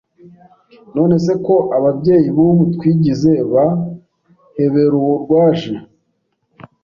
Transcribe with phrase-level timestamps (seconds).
[0.95, 3.65] None se ko ababyeyi bubu twigize ba
[4.55, 5.73] heberurwaje